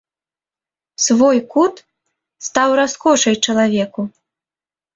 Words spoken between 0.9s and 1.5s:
Свой